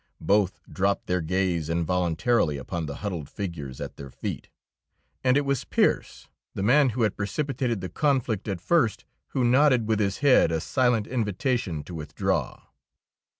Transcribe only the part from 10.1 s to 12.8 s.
head a silent invitation to withdraw.